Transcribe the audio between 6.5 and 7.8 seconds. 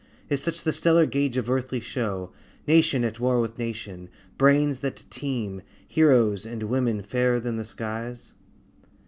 women fairer than the